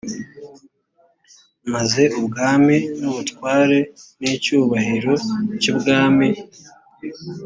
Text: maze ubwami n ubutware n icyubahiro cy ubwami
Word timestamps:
maze 1.73 2.03
ubwami 2.19 2.77
n 2.99 3.01
ubutware 3.09 3.79
n 4.19 4.21
icyubahiro 4.35 5.13
cy 5.61 5.67
ubwami 5.73 6.29